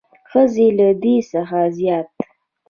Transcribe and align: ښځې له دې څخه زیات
ښځې 0.29 0.67
له 0.79 0.89
دې 1.01 1.15
څخه 1.31 1.59
زیات 1.77 2.09